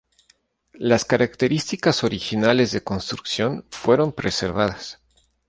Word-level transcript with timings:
Las 0.79 1.05
características 1.05 2.03
originales 2.03 2.71
de 2.71 2.83
construcción 2.83 3.65
fueron 3.69 4.13
preservadas. 4.13 4.99